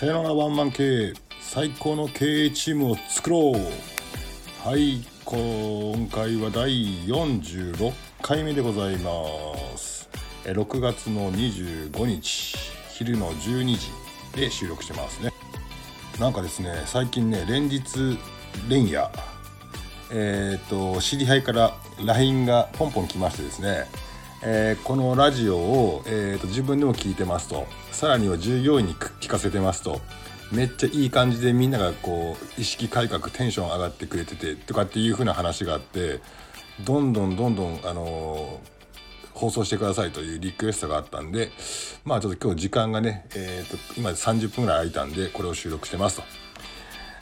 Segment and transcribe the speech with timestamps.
[0.00, 4.66] さよならワンマン経営最高の経営チームを作ろう。
[4.66, 6.70] はい今回は第
[7.04, 9.12] 46回目でございま
[9.76, 10.08] す。
[10.46, 12.56] え6月の25日
[12.94, 13.90] 昼の12時
[14.34, 15.34] で収録してますね。
[16.18, 18.18] なんかですね最近ね連日
[18.70, 19.06] 連夜
[20.10, 23.84] えっ、と知り合いから LINE がポンポン来ましてですね
[24.42, 27.66] えー、このラジオを、えーと、自分でも聞いてますと。
[27.92, 30.00] さらには従業員に聞かせてますと。
[30.50, 36.20] めっちゃいい感じでみんながこう意識改革テンション上がってくれててとかっていう風な話があって
[36.84, 41.50] どんどんどんどん、あのー、放送してくださいというリクエストがあったんで
[42.04, 46.22] まあちょっと今日時間がね、えーと、今30分ぐらい空いたんでこれを収録してますと。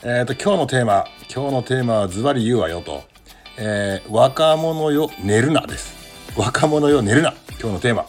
[0.05, 1.05] えーと、今日のテーマ
[1.35, 3.03] 今日のテーマはズバリ言うわよと、
[3.59, 6.08] えー、若者よ寝るなです。
[6.37, 8.07] 若者よ寝るな今日のテーマ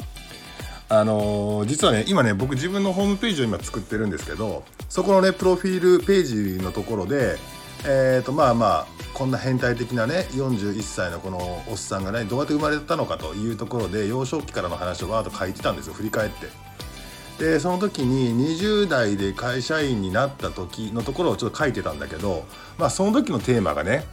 [0.90, 7.38] あのー、実はね今ね僕自分のホームページを今作ってるんですけどそこのねプロフィールページのところで
[7.86, 16.48] えーとまあまあこんな変態的なね41歳のこのおっさんがねどうやって生まれたのかというところで幼少期からの話をわーっと書いてたんですよ振り返って。
[17.40, 22.44] でその時に20代で会社員になった時のところをちょっと書いてたんだけど
[22.78, 24.04] まあその時のテーマがね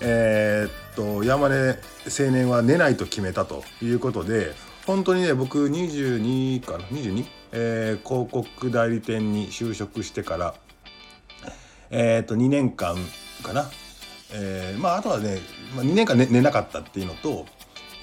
[0.00, 4.52] えー、っと山根青年は寝ないと決めたということで
[4.86, 7.24] 本当にね僕22かな 22?
[7.54, 10.54] えー、広告代理店に就職してから
[11.90, 12.96] えー、っと2年間
[13.42, 13.70] かな、
[14.32, 15.38] えー、まああとはね、
[15.76, 17.46] まあ、2年間寝寝なかったっていうのと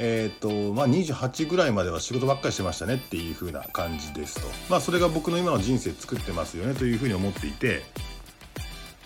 [0.02, 7.82] えーとまあ、28ぐらいまでは仕事ばっかりしてましたねっていう風な感じですと、まあ、それが僕の今の人生作ってますよねというふうに思っていて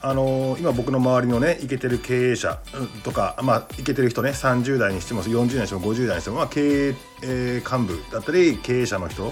[0.06, 2.59] あのー、今僕の周りのねイケてる経営者
[3.06, 9.32] とかまあイケてる人ね30代にしても40代にしても50代にしても、まあ、経営、えー、幹部だったり経営者の人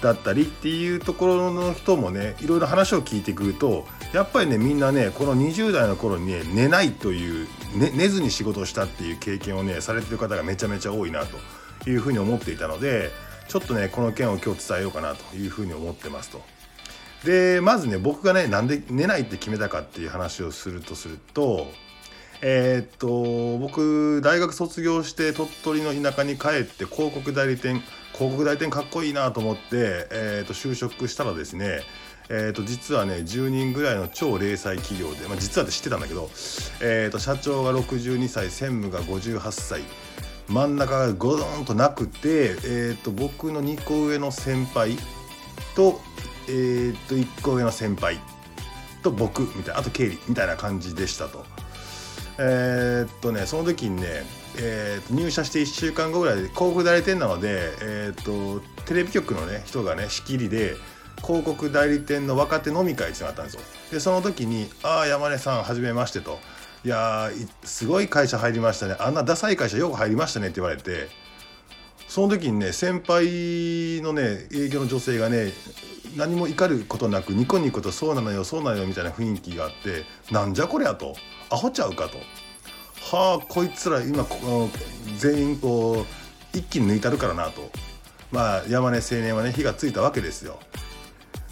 [0.00, 13.10] だったりっていうところの人もねいろいろ話を聞いてくるとやっぱりねみんなねこの20代の頃にね寝ないという、ね、寝ずに仕事をしたっていう経験をねされてる方がめちゃめちゃ多いなというふうに思っていたので
[13.48, 16.53] ちょっとねこの件を今日伝えようかなというふうに思ってますと。
[17.24, 21.66] でまずね僕がねなんで寝ないって決めたかっていう話をするとすると
[22.42, 29.60] えー、っと僕大学卒業して鳥取の田舎に帰って広告代理店広告代理店かっこいいなと思って、
[30.10, 31.80] えー、っと就職したらですね
[32.30, 36.30] えー、と実はね10人ぐらいの超零細企業で、まあ、実はって知ってたんだけど、
[36.80, 39.82] えー、と社長が62歳専務が58歳
[40.48, 44.96] 真ん中がゴドンとなくて、えー、と僕の2個上の先輩
[45.76, 46.00] と
[46.48, 48.18] えー、っと1個上の先輩
[49.02, 51.44] と僕みたいなあと経理みたいな感じでしたと。
[52.38, 54.24] えー、っとねその時にね、
[54.58, 60.74] えー、入社して1週間後ぐらいで広告代理店なので、えー、っとテレビ局のね人がね仕切りで
[61.22, 63.60] 広告代理店の若手飲み会ってなったんですよ。
[63.92, 66.40] でその時に「ああ山根さんはじめまして」と
[66.84, 67.30] 「いや
[67.62, 71.08] すごい会社入りましたねあんなダサい会社よく入りましたね」って言われて
[72.14, 75.50] その時にね先輩のね営業の女性がね
[76.16, 81.16] 何も怒ることなくニコニコと「そうなのよそうなのよ」みたいな雰囲気があってなんじゃこりゃと
[81.50, 82.18] アホちゃうかと
[83.16, 84.70] はあこいつら今この
[85.18, 86.06] 全員こ
[86.54, 87.68] う一気に抜いたるからなと
[88.30, 90.60] まあ山根青年はね火がついたわけですよ。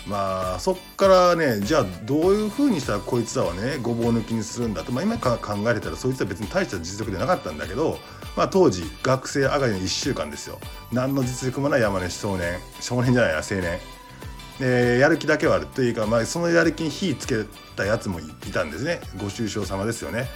[0.06, 5.38] まあそっからねじゃあどういうふうにしたらこいつらはねごぼう抜きにするんだと、まあ、今考
[5.70, 7.98] えれたらそいつは別に大した実力でなかったんだけど、
[8.36, 10.58] まあ、当時学生上がりの1週間ですよ。
[10.92, 12.58] 何の実力もない山根少年。
[12.80, 13.78] 少年じゃないな青年。
[14.60, 15.66] えー、やる気だけはある。
[15.66, 17.44] というか、まあ、そのやる気に火つけ
[17.76, 19.00] たやつもいたんですね。
[19.18, 20.26] ご愁傷様ですよね。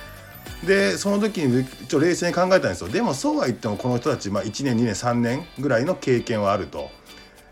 [0.65, 2.89] でその時にちょ冷静に考えたんですよ。
[2.89, 6.91] でもそうは言ってもこの人たち、まあ、1年2年3年ぐらいの経験はあると。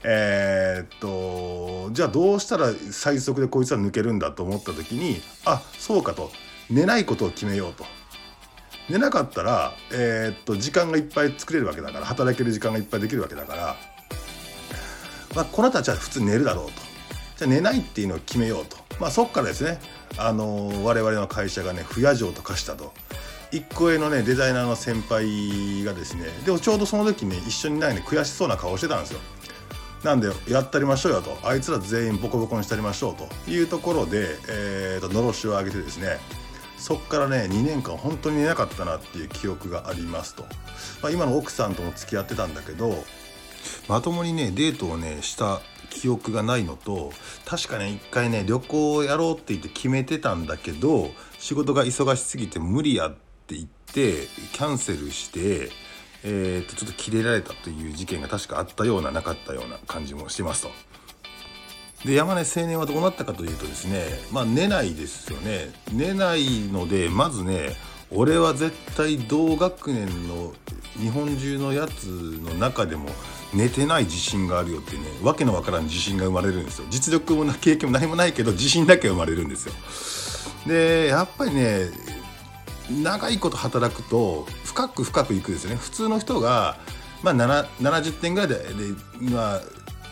[0.04, 6.30] えー、っとじゃあどうしたら最速でこいつは抜けるんだと思った時にあそうかと。
[6.70, 7.84] 寝ないことを決めようと。
[8.88, 13.76] 寝なかったら、えー、っと時間がいっぱい作れるわけだから働ける時間がいっぱいできるわけだから
[15.34, 16.72] まあ、この人たちは普通寝るだろうと。
[17.36, 19.80] じゃあ寝ないっていうのを決めようと、まあ、そっからですね、
[20.16, 22.92] あのー、我々の会社がね不夜城と化したと。
[23.50, 29.20] 1個上のねデザイナーの先輩がですねでもちょうどその時、ね、一緒にないね悔しそうな顔してたんですよ。
[30.04, 31.38] なんでやったりましょうよと。
[31.42, 33.50] あいつら全員ボコボコにしたりましょうと。
[33.50, 36.18] いうところで、えーと、のろしを上げてですね
[36.76, 40.42] そっからね2年間本当に寝なかったなっていう記憶がありますと、
[41.02, 43.04] まあ、今の奥さんとも付き合ってたんだけど
[43.88, 47.12] まともにねデートをねした記憶がないのと
[47.46, 51.08] 確かね一回ね旅行をやろうって言って決めてたんだけど
[51.38, 53.14] 仕事が忙しすぎて無理やっ
[53.46, 55.70] て言ってキャンセルして、
[56.26, 60.70] えー、とちょっとキレられたという事件が確かあったようななかったような感じもしてますと。
[62.04, 65.72] で山根青年はどうなったかというとですねまあ寝ないですよね。
[65.92, 67.76] 寝ないのでまずね
[68.10, 70.52] 俺は絶対同学年の
[70.98, 73.08] 日本中のやつの中でも
[73.52, 76.86] 寝てない自信があるよってねわけのわからん自信が生まれるんですよ。
[76.90, 79.74] 実力も経験も何もないけど自信だけ生まれるんですよ。
[80.66, 81.90] でやっぱりね
[82.90, 85.76] 長いこと働くと深く深くいくですね。
[85.76, 86.76] 普通の人が、
[87.22, 88.64] まあ、70点ぐらいでで、
[89.20, 89.60] まあ、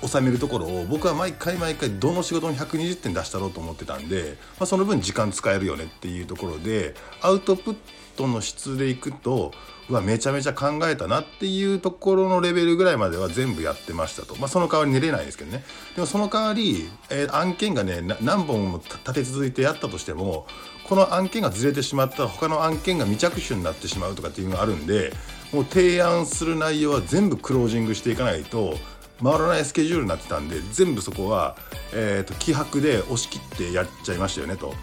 [0.06, 7.76] 収めるところを僕は毎回毎回どの仕事も120点出したろうと思ってたんで、まあ、その分時間使えるよねっていうところでアウトプッ
[8.16, 9.52] トの質でいくと
[9.88, 15.64] うわめちゃめちゃ考えたなっていうところのレベルぐらいまでは全部やってましたと、まあ、その代わり寝れないですけどね。
[15.94, 20.46] でもその代わり、えー、案件がね何本も立て続いてやったとしても
[20.84, 25.12] この案件がずれてしまったら他の案件が未着手になってしまうとかっていうのがあるんで
[25.52, 28.74] もう提案する内容は全部クロージングしていかないと
[29.22, 31.56] 回らないスケジュールになってたんで全部そこは、
[31.94, 34.74] えーと、気迫で押し切ってやっちゃいましたよねと。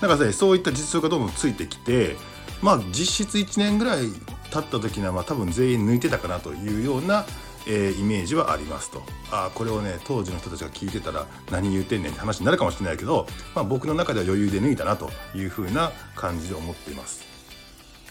[0.00, 2.14] だかそういった実力がどんどんついてきて
[2.62, 4.04] まあ実質1年ぐらい
[4.50, 7.26] 経った時にはまあ多分全員抜いてたかなというような、
[7.68, 17.28] えー、イメージはありますとあこれをね当時の人たちが聞いてたら何言うてんねんって話になるかもしれないけど、まあ、僕の中では余裕で抜いたなというふうな感じで思っています。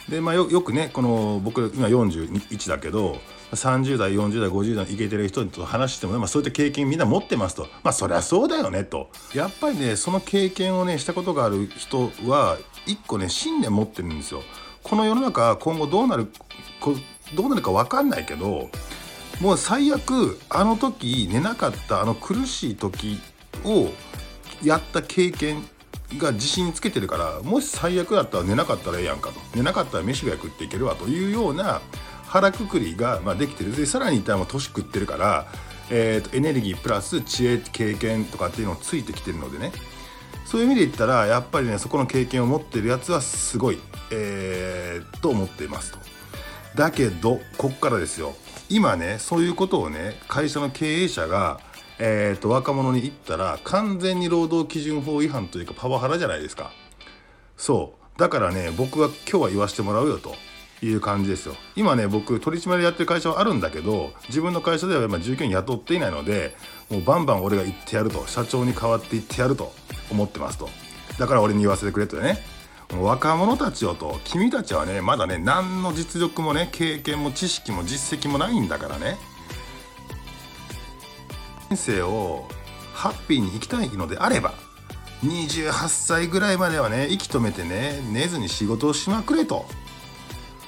[0.10, 3.18] でまあよくねこの僕今41だけど
[3.52, 14.44] 30代40代50代のイケてる人と話しても、まあ、そういった経験みんな持ってますとまあそりゃそうだよねとやっぱりねその経験をねしたことがある人は一個ね信念持ってるんですよ。
[14.82, 16.32] この世の中今後どうなる
[17.36, 18.70] どうなるか分かんないけど
[19.42, 23.20] もう最悪あの時寝なかったあの苦しい時
[23.64, 23.90] を
[24.64, 25.64] やった経験
[26.18, 29.40] が自信つけてるからもし最悪だったら寝なかったらええやんかと。
[29.56, 31.82] 寝なかったら飯が食っていけるわというような
[32.26, 33.76] 腹くくりが、まあ、できてる。
[33.76, 35.48] でさらに言ったら年食ってるから、
[35.90, 39.72] えーと、エネルギープラス知恵経験とかっていうのをついてきてるのでね。
[40.46, 43.80] そういう意味で言ったらやっぱりねそこの経験を持ってるやつはすごい、
[44.12, 46.00] えー、と思っていますと。
[46.76, 48.34] だけどこっからですよ。
[48.70, 51.60] 今ねそういうことをね会社の経営者が
[52.00, 56.72] えーと、若者に言ったら完全に労働基準法違反というかパワハラじゃないですか。
[57.56, 58.20] そう。
[58.20, 60.36] だからね僕は今日は言わしてもらうよと
[60.84, 61.56] いう感じですよ。
[61.76, 66.56] 今ね僕取締りやってる会社はあるんだけど自分の会社では今従業員雇っていないので
[66.90, 69.74] もうバンバン俺が言ってやると社長に代わって言ってやると
[70.12, 70.70] 思ってますと。
[71.18, 72.38] だから俺に言わせてくれとね。
[72.96, 79.18] 若者たちよと君たちはねまだね何の実力もね経験も知識も実績もないんだからね。
[81.70, 82.48] 人生を
[82.94, 84.54] ハッピーに生きたいのであれば
[85.22, 89.66] 28歳ぐらいまではね息止めてね寝ずに仕事をしまくれと。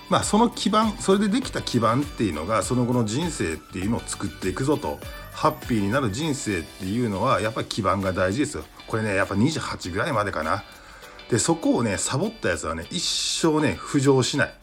[0.09, 4.99] まあその基盤それでできた基盤っていうのがその後の人生っていうのを作っていくぞと。
[5.31, 8.65] ハッピーになる人生っていうのはやっぱり基盤が大事ですよ。
[8.87, 10.65] これねやっぱ28ぐらいまでかな。
[11.29, 14.53] でそこをねサボったやつはね一生ね浮上しない。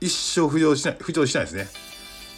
[0.00, 0.96] 一生浮上しない。
[0.96, 1.66] 浮上しないですね。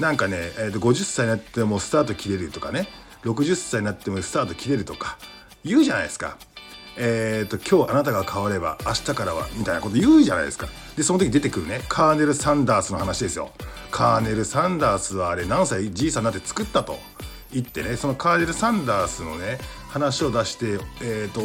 [0.01, 2.89] なんかね、えー、と50歳になってもスタート切れるとかね。
[3.25, 5.19] 60歳になってもスタート切れるとか
[5.65, 6.39] 言うじゃないですか。
[6.97, 10.69] えーと、今日あなたが変われば明日からはみたいなこと言うじゃないですか。
[10.97, 13.53] でその時出てくるねカーネル・サンダースの話ですよ。
[13.91, 16.99] カーネル・サンダースはあれ何歳じいさんになって作ったと
[17.53, 19.59] 言ってねそのカーネル・サンダースのね
[19.89, 21.43] 話を出してえっ、ー、と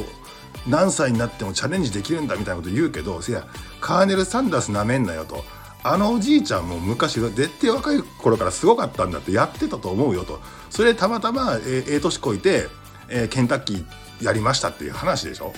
[0.67, 3.45] 何歳になってもチャレンジできるんだみたいなこと言うけどいや
[3.81, 5.43] カーネル・サンダースなめんなよと。
[5.87, 10.39] あのおじいちゃんも昔絶対若い頃からすごかったんだってやってたと思うよと。
[10.71, 12.67] それでたまたまええ年こいて、
[13.07, 13.85] えー、ケンタッキー
[14.25, 15.53] やりましたっていう話でしょ。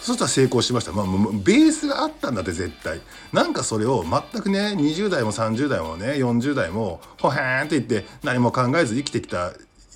[0.00, 1.06] そしたら成功しました、まあ、
[1.44, 3.02] ベースがあったんだって絶対。
[3.32, 9.52] なんかそれを全くね20代も30代もね40代もほへーんって言って何も考えず生きてきた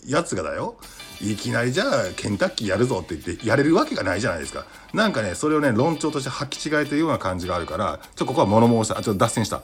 [0.06, 0.76] やつがだよ。
[1.20, 4.66] いきなりじゃあケンタッキーやるぞって言ってやれるわけがないじゃないですか。
[4.92, 8.99] なんかねそれをね論調として履き違えてるような感じがあるからちょっとここは物申した。
[8.99, 9.62] あちょっと脱線した。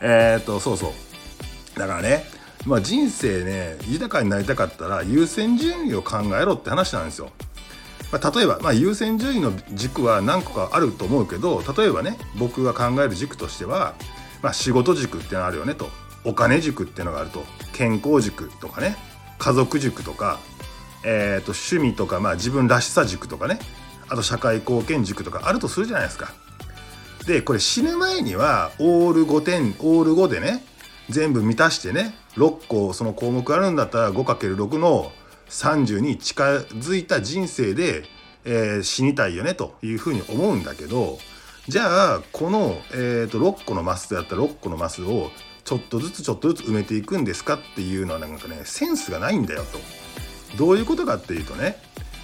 [0.00, 1.78] えー、っとそうそう。
[1.78, 2.24] だからね
[2.66, 7.30] まあ人生ね豊かになりたかったら優先順位を考えろって話なんですよ。
[8.12, 13.94] まあ、例えば、まあ、優先順位の軸は何個かあると思うけど例えばね僕が考える軸としては、
[14.40, 15.88] まあ、仕事軸っていうのがあるよねと。
[16.24, 17.44] お金軸っていうのがあると。
[17.72, 18.96] 健康軸とかね。
[19.38, 20.38] 家族軸とか。
[21.04, 23.58] えーと、趣味とか、まあ、自分らしさ軸とかね
[24.08, 26.32] あと社会貢献軸とかあるとするじゃないですか。
[27.26, 30.62] でこれ死ぬ前にはオール5点オール5でね
[31.08, 35.10] 全部満たしてね6個その項目あるんだったら 5×6 の
[35.48, 38.04] 30に近づいた人生で、
[38.44, 41.18] えー、死にたいよねというふうに思うんだけど
[41.68, 45.30] じゃあこの、えーと、6個のマスであったら6個のマスを
[45.64, 49.78] ちょっとずつちょっとずつ埋めていくんですかっていうのはなんかねセンスがないんだよと。
[50.56, 51.76] どういうことかっていうとね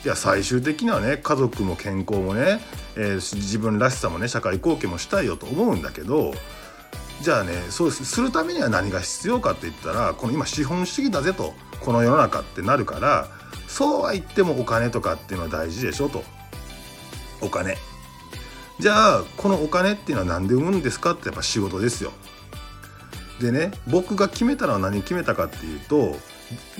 [0.04, 2.60] いや最終的にはね家族も健康もね、
[2.96, 6.32] えー、自分らしさもね社会貢献もしたいよと思うんだけど
[7.20, 13.28] じゃあねそうするためには何が必要かって言ったらこの今資本主義だぜとこの世の中ってなるから
[13.70, 16.24] そうは言ってもお金とかっていうのは大事でしょと。
[17.40, 17.76] お金。
[18.80, 22.12] じゃあこのお金っていうのは何で生むんですかってやっぱ仕事ですよ。
[23.40, 26.16] でね僕が決めたのは何決めたかっていうと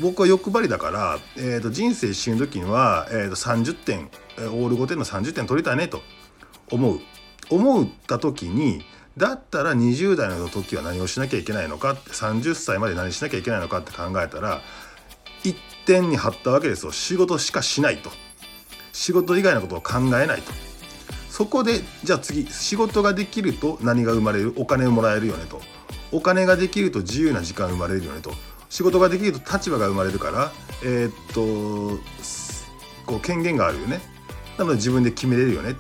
[0.01, 6.03] 僕は欲張りだから、えーと、人生死ぬ時には、えーと、30点オール5点の30点取りたいねと
[6.71, 7.01] 思う。
[7.51, 8.85] 思った時に
[9.17, 14.63] だったら20代の時は何をしなきゃいけないのかって30歳まで何しなきゃいけないのかって考えたら
[15.43, 16.93] 一点に張ったわけですよ。
[16.93, 18.11] 仕事しかしないと。
[18.93, 20.53] 仕事以外のことを考えないと。
[21.29, 24.55] そこでじゃあ次仕事ができると何が生まれる？
[24.57, 25.61] お金をもらえるよねと。
[26.13, 28.33] お金ができると自由な時間生まれるよねと。
[28.71, 32.01] 仕事ができると立場が生まれるからえー、っと
[33.05, 34.01] こう権限があるよね。
[34.57, 35.75] なので自分で決めれるよね。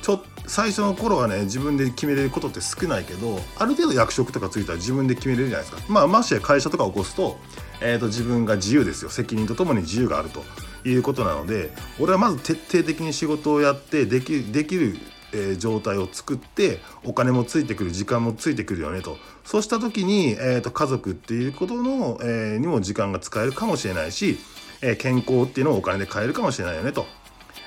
[0.00, 5.92] ちょ最初の頃はね自分で決めれることって少ないけどある程度役職とかついたら自分で決めれるじゃないですか。
[5.92, 7.38] まあましてや会社とか起こすと,、
[7.82, 9.10] えー、と自分が自由ですよ。
[9.10, 10.42] 責任とともに自由があると
[10.88, 14.96] いうことなので俺はまず徹底的に仕事をやってできできる
[15.32, 19.16] えー、状態を作ってお金もついてくる時間もついてくるよねと。
[19.44, 24.38] そうした時に、えーと、家族っていうことの、えー、にも時間が使えるかもしれないし、
[24.82, 27.06] えー、健康っていうのをお金で買えるかもしれないよねと,、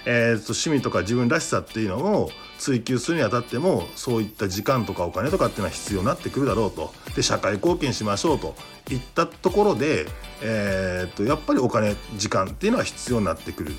[0.06, 6.94] えーと、趣味とか自分らしさっていうのを追求するにあたってもそういった時間とかお金とかっていうのは必要になってくるだろうと。
[7.16, 8.56] で社会貢献しましょうと。
[8.90, 10.06] いったところで、
[10.42, 13.74] えーとやっぱりお金時間っていうのは必要になってくる。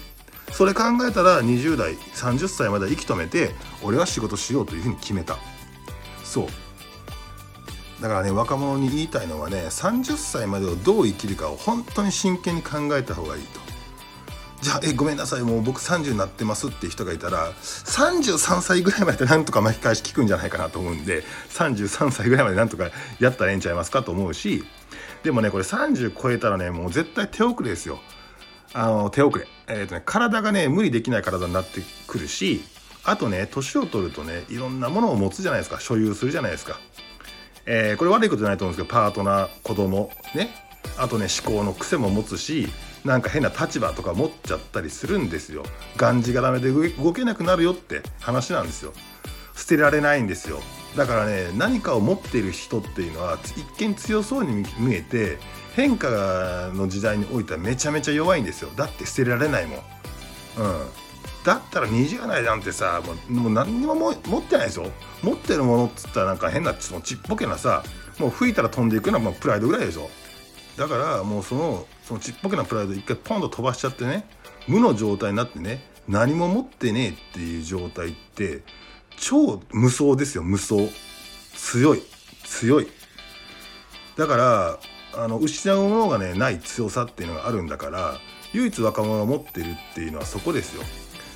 [0.63, 3.51] それ考えたら20代30歳まで息止めて
[3.83, 5.37] 俺は仕事しようというふうに決めた。
[6.23, 6.47] そう。
[8.01, 13.59] だからね若者に言いたいのはね30歳までをどう生きるかを本当に真剣に考えた方がいいと。
[14.61, 24.63] じゃあえごめんなさいもう僕30になってますっていう人がいたら33歳ぐらいまでなんとか巻き返し聞くんじゃないかなと思うんで33歳ぐらいまでなんとかやったらええんちゃいますかと思うし
[25.25, 27.99] でもねこれ30超えたらねもう絶対手遅れですよ。
[28.75, 32.63] あの手遅れ、えーとね、体がね無理できない体になってくるし
[33.05, 35.81] あとね年を取るとねいろんなものを持つじゃないですか。
[35.81, 36.79] 所有するじゃないですか、
[37.67, 40.51] えー、これ悪いことじゃないと思うんですけどパートナー子供ね。
[40.99, 42.69] あとね思考の癖も持つし
[43.05, 45.65] なんか変な立場とか持っちゃったりするんですよ。
[45.97, 48.93] がんじがダメで動けなくなるよって話なんですよ。
[49.57, 50.61] 捨てられないんですよ。
[50.97, 55.39] だからね何かを持っている人っていうのは一見強そうに見えて
[55.75, 58.71] 変化の時代においてはめちゃめちゃ弱いんですよ。
[58.77, 59.85] だって捨てられないもん、うん、
[61.45, 64.87] だったら20代なんてさもう何にも持ってないですよ
[65.23, 67.83] 持ってるものっつったらなんか変なそのちっぽけなさ
[68.19, 70.11] もう吹いたら飛んでいくのはプライドぐらいでしょ。
[70.77, 74.27] だからもうそのそのちっぽけなプライド一回ポンと飛ばしちゃってね
[74.69, 78.63] 無の状態になってね何も持ってねえっていう状態って
[79.17, 80.77] 超無双ですよ無双。
[81.55, 82.03] 強い。
[82.45, 82.89] 強い。
[84.17, 84.79] だから
[85.15, 88.15] あの失うものがねない強さっていうのがあるんだから
[88.53, 90.83] 唯一若者が持ってるっていうのはそこですよ。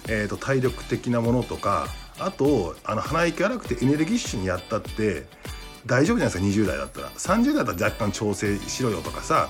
[0.09, 5.27] えーと、体力的なものとかあとあの鼻息荒くてエネルギッシュにやったって
[5.85, 9.49] 大丈夫じゃないですか20代だったら30代だったら若干調整しろよとかさ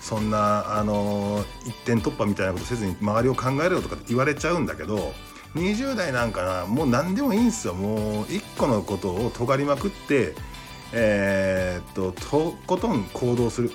[0.00, 5.12] そんなあの一点突破みたいなことせずに周りを考えろとか言われちゃうんだけど
[5.54, 10.34] 20代なんかなもう何でもいいんですよもう一個のことを尖りまくって
[10.92, 13.70] えー、っととことん行動する。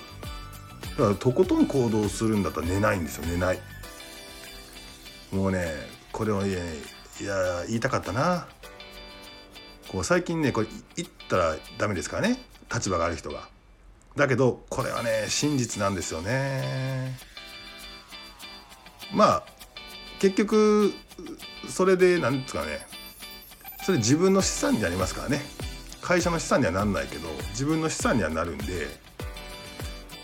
[0.98, 3.60] だからとことん行動するんだったら寝ないんですよ寝ない。
[5.32, 5.72] もうね
[6.12, 6.50] これを、ね、
[7.20, 8.46] いや言いたかったな。
[9.88, 10.66] こう最近ねこれ
[10.96, 12.38] 言ったらダメですからね。
[12.72, 13.48] 立場がある人が。
[14.16, 17.16] だけどこれはね真実なんですよね。
[19.12, 19.42] まあ
[20.20, 20.92] 結局
[21.68, 22.86] それで何ですかね。
[23.84, 25.42] それ自分の資産になりますからね。
[26.04, 28.64] 会社の資産にはなんないけど自分の資産にはなるんで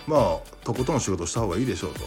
[0.07, 2.01] まあとことん仕事した方がいいでしょうと。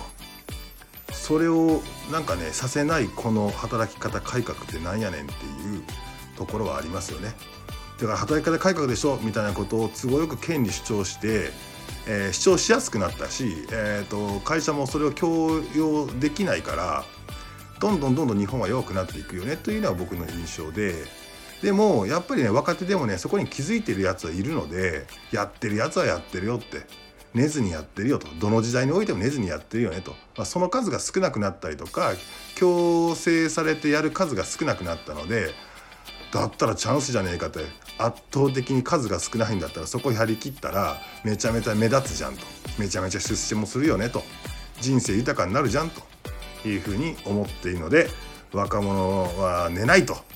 [1.12, 5.84] それをなんかねさせないこの働き方改革ってなんやねんっていう
[6.36, 7.34] ところはありますよね。
[7.98, 11.52] だから働き方改革でしょみたいなことを都合よく権利主張して、
[12.08, 17.06] えー、主張しやすくなったし、えーと、会社もそれを強要できないから
[17.80, 21.06] どんどんどんどん日本は弱くなっていくよねというのは僕の印象で
[21.64, 26.82] でもやっぱりね若手でもねそこに気づいてるやつはいるのでやってるやつはやってるよって
[27.34, 32.12] 寝ずにやってるよとどの時代においても寝ずにやってるよねと、まあ、その数が少なくなったりとか
[32.56, 35.52] 強制されてやる数が少なくなったので
[36.34, 37.60] だったらチャンスじゃねえかって
[37.98, 42.42] 圧倒的に数が少ないんだったらそこやりきったらめちゃめちゃ目立つじゃんと
[42.78, 44.22] めちゃめちゃ出世もするよねと
[44.82, 46.02] 人生豊かになるじゃんと
[46.68, 48.10] いうふうに思っているので
[48.52, 50.33] 若者は寝ないと。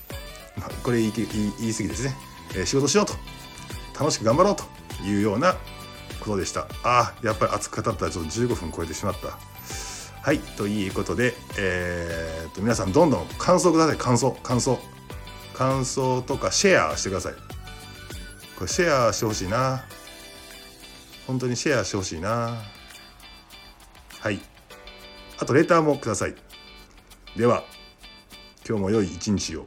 [0.82, 1.28] これ言い言い
[1.60, 2.16] 言い過ぎですね、
[2.56, 3.14] え仕事しようと。
[3.98, 4.64] 楽しく頑張ろうと
[5.04, 5.54] いうような
[6.20, 6.68] ことでした。
[6.84, 9.38] あやっぱり熱く語ったらちょっと15分超えてしまった。
[10.22, 13.96] はいということで、えー、と皆さんどんどん感想ください。
[13.96, 14.78] 感想感想。
[15.54, 17.34] 感想とかシェアしてください。
[18.56, 19.84] これシェアしてほしいな。
[21.26, 22.62] 本当にシェアしてほしいな。
[24.20, 24.40] はい。
[25.40, 26.34] あとレターもください。
[27.36, 27.64] では
[28.68, 29.66] 今日も良い一日を。